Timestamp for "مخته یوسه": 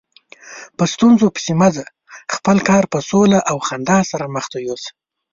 4.35-4.91